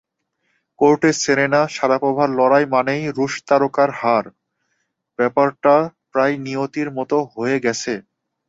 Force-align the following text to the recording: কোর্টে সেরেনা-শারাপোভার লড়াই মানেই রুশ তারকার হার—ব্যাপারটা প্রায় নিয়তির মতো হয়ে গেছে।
কোর্টে 0.79 1.09
সেরেনা-শারাপোভার 1.21 2.29
লড়াই 2.39 2.65
মানেই 2.73 3.03
রুশ 3.17 3.33
তারকার 3.47 3.89
হার—ব্যাপারটা 3.99 5.75
প্রায় 6.11 6.35
নিয়তির 6.45 6.89
মতো 6.97 7.17
হয়ে 7.33 7.57
গেছে। 7.65 7.93